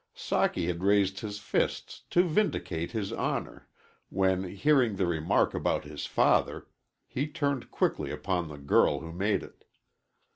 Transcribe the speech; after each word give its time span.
Socky 0.15 0.65
had 0.65 0.83
raised 0.83 1.19
his 1.19 1.37
fists 1.37 2.01
to 2.09 2.23
vindicate 2.27 2.91
his 2.91 3.13
honor, 3.13 3.69
when, 4.09 4.45
hearing 4.49 4.95
the 4.95 5.05
remark 5.05 5.53
about 5.53 5.83
his 5.83 6.07
father, 6.07 6.65
he 7.05 7.27
turned 7.27 7.69
quickly 7.69 8.09
upon 8.09 8.47
the 8.47 8.57
girl 8.57 9.01
who 9.01 9.11
made 9.13 9.43
it. 9.43 9.63